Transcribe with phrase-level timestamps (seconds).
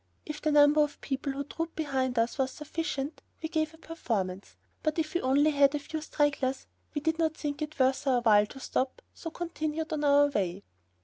[0.25, 4.55] If the number of people who trooped behind us was sufficient, we gave a performance,
[4.81, 8.19] but if we had only a few stragglers, we did not think it worth our
[8.21, 10.63] while to stop, so continued on our way.